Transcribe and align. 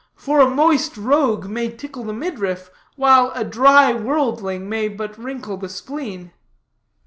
For 0.15 0.39
a 0.39 0.49
moist 0.49 0.97
rogue 0.97 1.45
may 1.45 1.69
tickle 1.69 2.03
the 2.05 2.11
midriff, 2.13 2.71
while 2.95 3.31
a 3.35 3.43
dry 3.43 3.93
worldling 3.93 4.67
may 4.67 4.87
but 4.87 5.15
wrinkle 5.15 5.57
the 5.57 5.69
spleen." 5.69 6.31